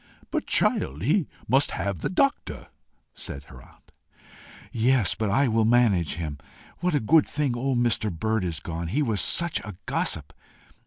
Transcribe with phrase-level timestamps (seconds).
[0.31, 2.69] "But, child, he must have the doctor,"
[3.13, 3.91] said her aunt.
[4.71, 6.39] "Yes, but I will manage him.
[6.79, 8.11] What a good thing old Mr.
[8.11, 8.87] Bird is gone!
[8.87, 10.33] He was such a gossip!